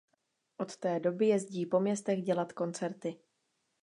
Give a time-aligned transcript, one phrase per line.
[0.57, 3.19] Od té doby jezdí po městech dělat koncerty.